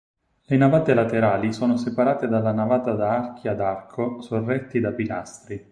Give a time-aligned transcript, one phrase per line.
[0.47, 5.63] Le navate laterali sono separate dalla navata da archi ad arco sorretti da pilastri.